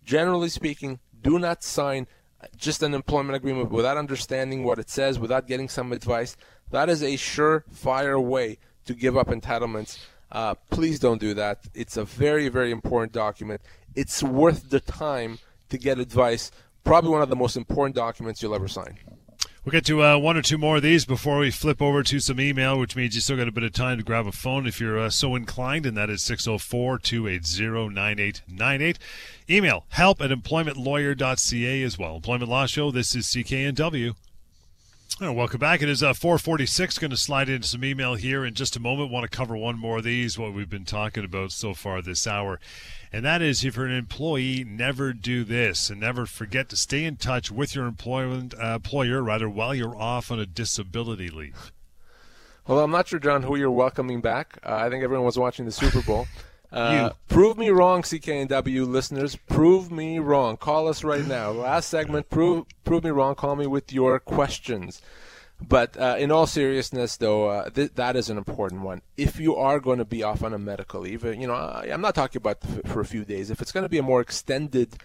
[0.02, 2.06] Generally speaking, do not sign
[2.56, 6.36] just an employment agreement without understanding what it says, without getting some advice.
[6.72, 9.98] That is a surefire way to give up entitlements.
[10.32, 11.60] Uh, please don't do that.
[11.74, 13.60] It's a very, very important document.
[13.94, 16.50] It's worth the time to get advice.
[16.82, 18.98] Probably one of the most important documents you'll ever sign.
[19.64, 22.18] We'll get to uh, one or two more of these before we flip over to
[22.20, 24.66] some email, which means you still got a bit of time to grab a phone
[24.66, 28.98] if you're uh, so inclined, and that is 604 280 9898.
[29.48, 32.16] Email help at employmentlawyer.ca as well.
[32.16, 34.14] Employment Law Show, this is CKNW.
[35.20, 35.82] Oh, welcome back.
[35.82, 36.98] It is uh, 446.
[36.98, 39.10] Going to slide into some email here in just a moment.
[39.10, 42.26] Want to cover one more of these, what we've been talking about so far this
[42.26, 42.58] hour
[43.12, 47.04] and that is if you're an employee, never do this and never forget to stay
[47.04, 51.72] in touch with your employment uh, employer rather while you're off on a disability leave.
[52.66, 54.58] Well, I'm not sure, John, who you're welcoming back.
[54.64, 56.26] Uh, I think everyone was watching the Super Bowl.
[56.72, 59.36] Uh, prove me wrong, CKNW listeners.
[59.36, 60.56] Prove me wrong.
[60.56, 61.50] Call us right now.
[61.50, 62.30] Last segment.
[62.30, 63.34] Prove prove me wrong.
[63.34, 65.02] Call me with your questions.
[65.68, 69.02] But uh, in all seriousness, though, uh, th- that is an important one.
[69.16, 71.86] If you are going to be off on a medical leave, uh, you know, I,
[71.86, 73.50] am not talking about f- for a few days.
[73.50, 74.96] If it's going to be a more extended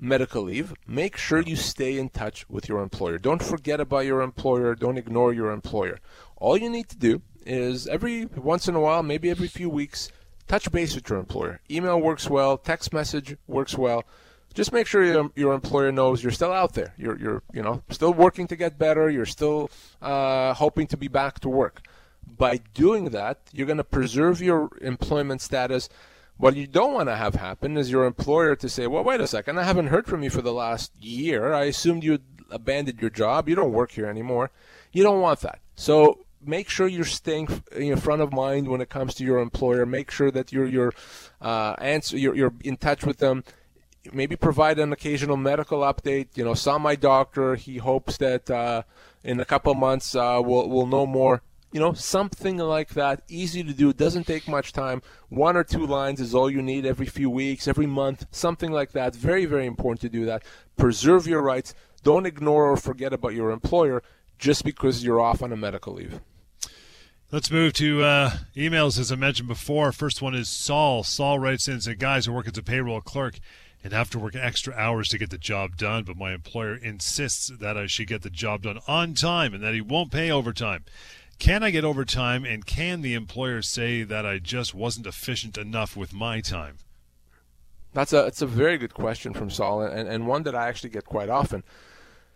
[0.00, 3.18] medical leave, make sure you stay in touch with your employer.
[3.18, 4.74] Don't forget about your employer.
[4.74, 5.98] Don't ignore your employer.
[6.36, 10.10] All you need to do is every once in a while, maybe every few weeks,
[10.48, 11.60] touch base with your employer.
[11.70, 12.58] Email works well.
[12.58, 14.04] Text message works well
[14.54, 16.94] just make sure your, your employer knows you're still out there.
[16.96, 19.08] You're, you're you know still working to get better.
[19.10, 21.82] You're still uh, hoping to be back to work.
[22.26, 25.88] By doing that, you're going to preserve your employment status.
[26.36, 29.26] What you don't want to have happen is your employer to say, "Well, wait a
[29.26, 31.52] second, I haven't heard from you for the last year.
[31.52, 32.18] I assumed you
[32.50, 33.48] abandoned your job.
[33.48, 34.50] You don't work here anymore."
[34.94, 35.60] You don't want that.
[35.74, 39.86] So make sure you're staying in front of mind when it comes to your employer.
[39.86, 40.92] Make sure that you're you're
[41.40, 43.44] uh, answer you're, you're in touch with them
[44.12, 46.28] maybe provide an occasional medical update.
[46.34, 47.54] You know, saw my doctor.
[47.54, 48.82] He hopes that uh,
[49.22, 51.42] in a couple months uh, we'll we'll know more.
[51.72, 53.22] You know, something like that.
[53.28, 53.90] Easy to do.
[53.90, 55.00] It Doesn't take much time.
[55.30, 58.92] One or two lines is all you need every few weeks, every month, something like
[58.92, 59.14] that.
[59.14, 60.42] Very very important to do that.
[60.76, 61.74] Preserve your rights.
[62.02, 64.02] Don't ignore or forget about your employer
[64.38, 66.20] just because you're off on a medical leave.
[67.32, 69.90] Let's move to uh, emails, as I mentioned before.
[69.90, 71.02] First one is Saul.
[71.02, 73.38] Saul writes in and says, Guys, I work as a payroll clerk
[73.82, 77.48] and have to work extra hours to get the job done, but my employer insists
[77.48, 80.84] that I should get the job done on time and that he won't pay overtime.
[81.38, 85.96] Can I get overtime, and can the employer say that I just wasn't efficient enough
[85.96, 86.76] with my time?
[87.94, 90.90] That's a it's a very good question from Saul, and, and one that I actually
[90.90, 91.64] get quite often.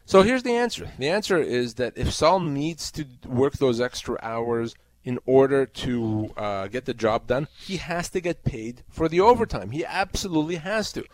[0.07, 0.91] So here's the answer.
[0.99, 4.75] The answer is that if Saul needs to work those extra hours
[5.07, 9.21] in order to uh, get the job done, he has to get paid for the
[9.21, 9.71] overtime.
[9.71, 11.05] He absolutely has to.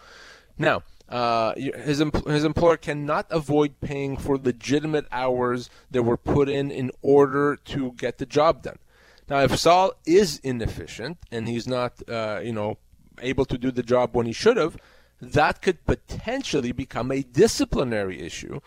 [0.59, 6.71] Now, uh, his his employer cannot avoid paying for legitimate hours that were put in
[6.71, 8.79] in order to get the job done.
[9.29, 12.79] Now, if Saul is inefficient and he's not, uh, you know,
[13.21, 14.79] able to do the job when he should have,
[15.21, 18.61] that could potentially become a disciplinary issue.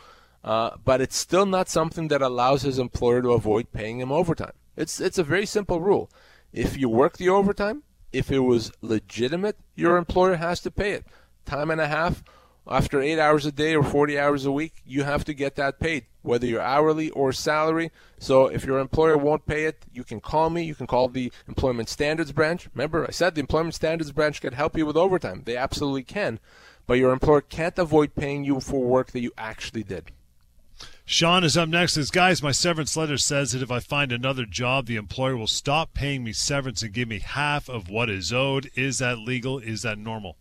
[0.44, 4.54] Uh, but it's still not something that allows his employer to avoid paying him overtime.
[4.78, 6.10] It's it's a very simple rule.
[6.52, 11.06] If you work the overtime, if it was legitimate, your employer has to pay it.
[11.46, 12.24] Time and a half
[12.68, 15.80] after 8 hours a day or 40 hours a week, you have to get that
[15.80, 17.92] paid, whether you're hourly or salary.
[18.18, 21.32] So if your employer won't pay it, you can call me, you can call the
[21.48, 22.68] employment standards branch.
[22.74, 25.44] Remember, I said the employment standards branch can help you with overtime.
[25.46, 26.40] They absolutely can.
[26.88, 30.12] But your employer can't avoid paying you for work that you actually did.
[31.08, 31.98] Sean is up next.
[31.98, 35.46] As guys, my severance letter says that if I find another job, the employer will
[35.46, 38.72] stop paying me severance and give me half of what is owed.
[38.74, 39.60] Is that legal?
[39.60, 40.36] Is that normal?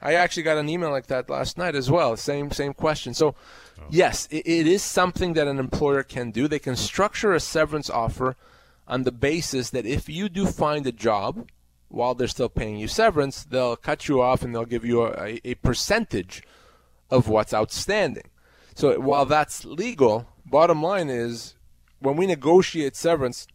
[0.00, 2.16] I actually got an email like that last night as well.
[2.16, 3.12] Same same question.
[3.12, 3.34] So,
[3.78, 3.84] oh.
[3.90, 6.48] yes, it, it is something that an employer can do.
[6.48, 8.36] They can structure a severance offer
[8.86, 11.46] on the basis that if you do find a job
[11.88, 15.40] while they're still paying you severance, they'll cut you off and they'll give you a,
[15.44, 16.42] a percentage
[17.10, 18.30] of what's outstanding.
[18.78, 21.54] So while that's legal, bottom line is
[21.98, 23.46] when we negotiate severance,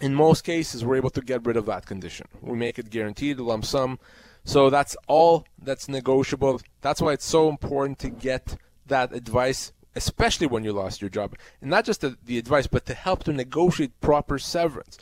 [0.00, 2.26] in most cases we're able to get rid of that condition.
[2.40, 3.98] We make it guaranteed, lump sum
[4.46, 6.60] so that's all that's negotiable.
[6.80, 11.34] That's why it's so important to get that advice, especially when you lost your job.
[11.60, 14.98] And not just the, the advice, but to help to negotiate proper severance.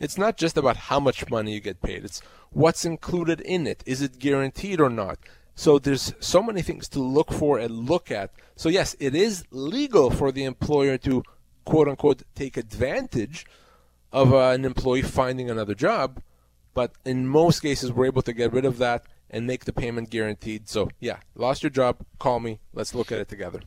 [0.00, 3.84] It's not just about how much money you get paid, it's what's included in it.
[3.86, 5.18] Is it guaranteed or not?
[5.58, 8.30] So there's so many things to look for and look at.
[8.54, 11.24] So yes, it is legal for the employer to
[11.64, 13.44] quote unquote take advantage
[14.12, 16.22] of uh, an employee finding another job,
[16.74, 20.10] but in most cases, we're able to get rid of that and make the payment
[20.10, 20.68] guaranteed.
[20.68, 22.60] So, yeah, lost your job, call me.
[22.72, 23.60] Let's look at it together.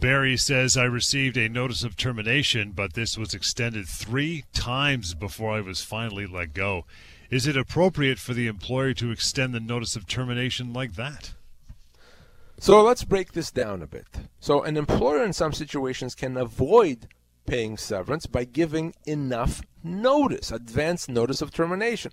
[0.00, 5.52] Barry says, I received a notice of termination, but this was extended three times before
[5.52, 6.86] I was finally let go.
[7.32, 11.32] Is it appropriate for the employer to extend the notice of termination like that?
[12.58, 14.04] So let's break this down a bit.
[14.38, 17.08] So, an employer in some situations can avoid
[17.46, 22.12] paying severance by giving enough notice, advance notice of termination.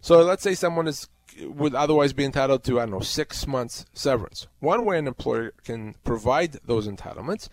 [0.00, 1.08] So let's say someone is
[1.40, 4.48] would otherwise be entitled to I don't know six months severance.
[4.58, 7.48] One way an employer can provide those entitlements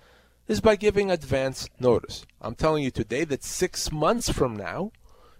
[0.47, 2.25] is by giving advance notice.
[2.41, 4.91] I'm telling you today that six months from now,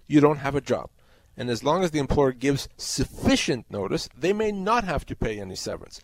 [0.06, 0.91] you don't have a job.
[1.39, 5.39] And as long as the employer gives sufficient notice, they may not have to pay
[5.39, 6.01] any severance.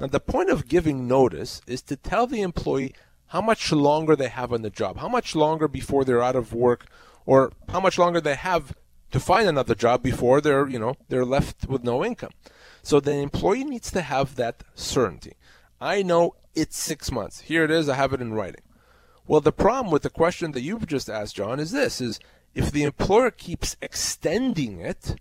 [0.00, 2.92] Now, the point of giving notice is to tell the employee
[3.28, 6.52] how much longer they have on the job, how much longer before they're out of
[6.52, 6.86] work,
[7.24, 8.74] or how much longer they have
[9.12, 12.32] to find another job before they're, you know, they're left with no income.
[12.82, 15.34] So the employee needs to have that certainty.
[15.80, 17.42] I know it's six months.
[17.42, 17.88] Here it is.
[17.88, 18.62] I have it in writing.
[19.28, 22.18] Well, the problem with the question that you've just asked, John, is this: is
[22.54, 25.16] if the employer keeps extending it,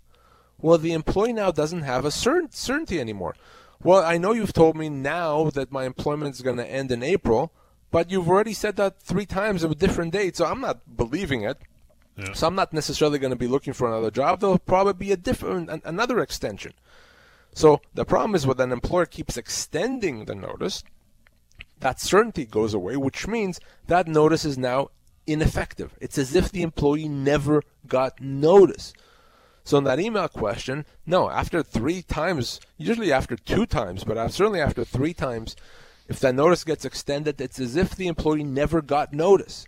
[0.59, 3.35] well, the employee now doesn't have a certain certainty anymore.
[3.83, 7.01] Well, I know you've told me now that my employment is going to end in
[7.01, 7.51] April,
[7.89, 11.41] but you've already said that three times of a different date, so I'm not believing
[11.41, 11.57] it.
[12.17, 12.33] Yeah.
[12.33, 14.39] So I'm not necessarily going to be looking for another job.
[14.39, 16.73] There'll probably be a different another extension.
[17.53, 20.83] So the problem is when an employer keeps extending the notice,
[21.79, 24.89] that certainty goes away, which means that notice is now
[25.33, 25.93] ineffective.
[25.99, 28.93] It's as if the employee never got notice.
[29.63, 34.59] So in that email question, no, after three times, usually after two times, but certainly
[34.59, 35.55] after three times,
[36.07, 39.65] if that notice gets extended, it's as if the employee never got notice,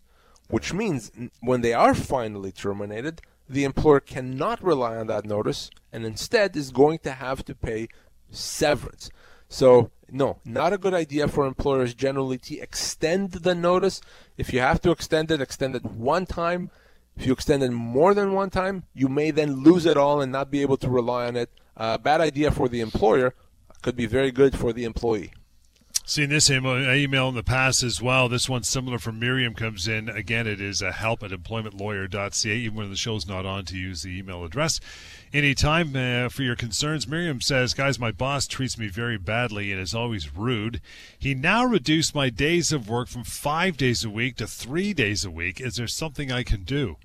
[0.50, 1.12] which means
[1.42, 6.72] when they are finally terminated, the employer cannot rely on that notice and instead is
[6.72, 7.88] going to have to pay
[8.32, 9.10] severance.
[9.48, 14.00] So, no, not a good idea for employers generally to extend the notice.
[14.38, 16.70] If you have to extend it, extend it one time.
[17.18, 20.32] If you extend it more than one time, you may then lose it all and
[20.32, 21.50] not be able to rely on it.
[21.76, 23.34] Uh, bad idea for the employer,
[23.82, 25.34] could be very good for the employee.
[26.06, 28.28] Seen this email in the past as well.
[28.28, 30.10] This one similar from Miriam comes in.
[30.10, 34.02] Again, it is a help at employmentlawyer.ca, even when the show's not on to use
[34.02, 34.82] the email address.
[35.32, 37.08] Anytime uh, for your concerns.
[37.08, 40.82] Miriam says, Guys, my boss treats me very badly and is always rude.
[41.18, 45.24] He now reduced my days of work from five days a week to three days
[45.24, 45.62] a week.
[45.62, 46.98] Is there something I can do?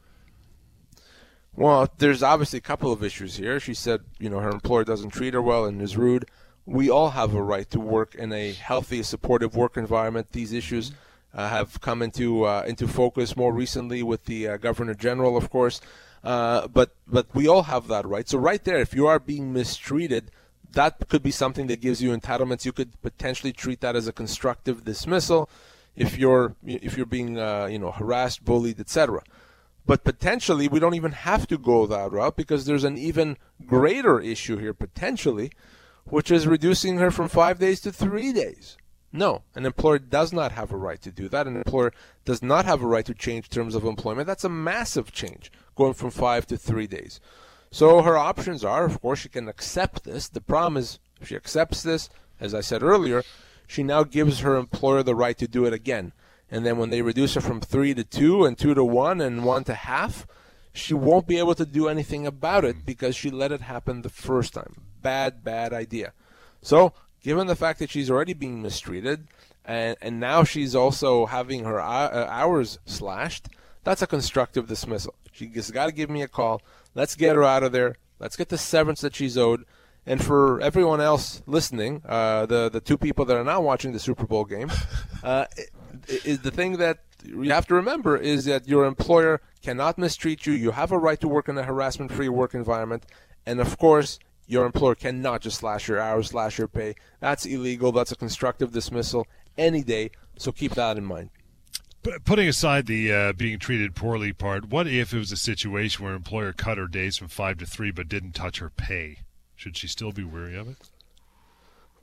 [1.54, 3.60] Well, there's obviously a couple of issues here.
[3.60, 6.28] She said, you know, her employer doesn't treat her well and is rude
[6.68, 10.32] we all have a right to work in a healthy, supportive work environment.
[10.32, 10.92] These issues
[11.32, 15.48] uh, have come into uh, into focus more recently with the uh, Governor General, of
[15.48, 15.80] course.
[16.22, 18.28] Uh, but but we all have that right.
[18.28, 20.30] So right there, if you are being mistreated,
[20.72, 22.66] that could be something that gives you entitlements.
[22.66, 25.48] You could potentially treat that as a constructive dismissal
[25.96, 29.22] if you're if you're being uh, you know harassed, bullied, etc.
[29.86, 34.20] But potentially, we don't even have to go that route because there's an even greater
[34.20, 35.50] issue here potentially
[36.10, 38.76] which is reducing her from five days to three days.
[39.12, 41.46] No, an employer does not have a right to do that.
[41.46, 41.92] An employer
[42.24, 44.26] does not have a right to change terms of employment.
[44.26, 47.20] That's a massive change, going from five to three days.
[47.70, 50.28] So her options are, of course, she can accept this.
[50.28, 53.22] The problem is, if she accepts this, as I said earlier,
[53.66, 56.12] she now gives her employer the right to do it again.
[56.50, 59.44] And then when they reduce her from three to two, and two to one, and
[59.44, 60.26] one to half,
[60.72, 64.08] she won't be able to do anything about it because she let it happen the
[64.08, 66.12] first time bad, bad idea.
[66.62, 66.92] So,
[67.22, 69.28] given the fact that she's already being mistreated,
[69.64, 73.48] and, and now she's also having her uh, hours slashed,
[73.84, 75.14] that's a constructive dismissal.
[75.32, 76.62] She's got to give me a call.
[76.94, 77.96] Let's get her out of there.
[78.18, 79.64] Let's get the severance that she's owed.
[80.04, 83.98] And for everyone else listening, uh, the the two people that are not watching the
[83.98, 84.72] Super Bowl game,
[85.22, 85.44] uh,
[86.08, 90.54] is the thing that you have to remember is that your employer cannot mistreat you.
[90.54, 93.04] You have a right to work in a harassment-free work environment,
[93.44, 94.18] and of course,
[94.48, 96.94] your employer cannot just slash your hours, slash your pay.
[97.20, 97.92] That's illegal.
[97.92, 99.26] That's a constructive dismissal
[99.56, 100.10] any day.
[100.38, 101.30] So keep that in mind.
[102.24, 106.14] Putting aside the uh, being treated poorly part, what if it was a situation where
[106.14, 109.18] employer cut her days from five to three but didn't touch her pay?
[109.54, 110.76] Should she still be wary of it?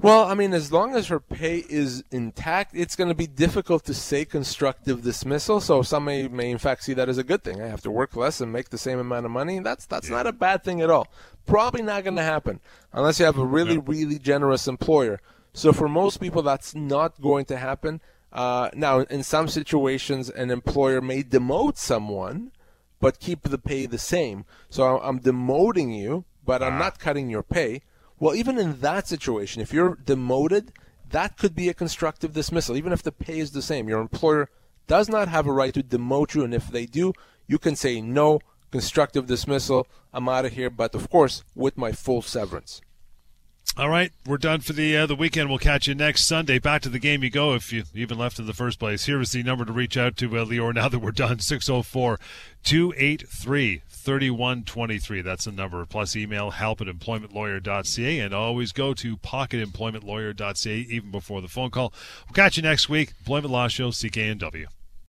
[0.01, 3.85] Well, I mean, as long as her pay is intact, it's going to be difficult
[3.85, 5.61] to say constructive dismissal.
[5.61, 7.61] So some may, may in fact see that as a good thing.
[7.61, 9.59] I have to work less and make the same amount of money.
[9.59, 10.17] That's that's yeah.
[10.17, 11.07] not a bad thing at all.
[11.45, 12.59] Probably not going to happen
[12.91, 15.21] unless you have a really really generous employer.
[15.53, 18.01] So for most people, that's not going to happen.
[18.33, 22.51] Uh, now, in some situations, an employer may demote someone,
[22.99, 24.43] but keep the pay the same.
[24.69, 26.79] So I'm demoting you, but I'm ah.
[26.79, 27.81] not cutting your pay.
[28.25, 30.71] Well, even in that situation, if you're demoted,
[31.11, 33.87] that could be a constructive dismissal, even if the pay is the same.
[33.87, 34.49] Your employer
[34.87, 37.13] does not have a right to demote you, and if they do,
[37.45, 38.39] you can say no,
[38.71, 42.81] constructive dismissal, I'm out of here, but of course, with my full severance.
[43.77, 45.49] All right, we're done for the uh, the weekend.
[45.49, 46.59] We'll catch you next Sunday.
[46.59, 49.03] Back to the game you go if you even left in the first place.
[49.03, 52.17] Here is the number to reach out to uh, Lior now that we're done 604
[52.63, 55.21] 283 3123.
[55.21, 55.85] That's the number.
[55.85, 61.93] Plus email help at employmentlawyer.ca and always go to pocketemploymentlawyer.ca even before the phone call.
[62.27, 63.11] We'll catch you next week.
[63.19, 64.67] Employment Law Show, CKNW.